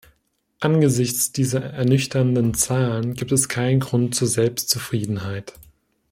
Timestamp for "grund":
3.81-4.15